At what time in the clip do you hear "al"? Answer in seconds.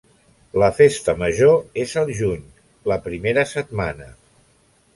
2.03-2.09